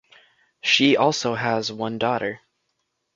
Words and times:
She 0.63 0.97
also 0.97 1.35
has 1.35 1.71
one 1.71 1.99
daughter. 1.99 2.39